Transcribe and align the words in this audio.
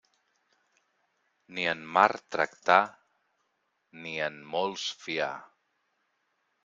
Ni 1.57 1.65
en 1.73 1.83
mar 1.97 2.09
tractar, 2.35 2.79
ni 4.07 4.15
en 4.31 4.41
molts 4.57 4.87
fiar. 5.03 5.33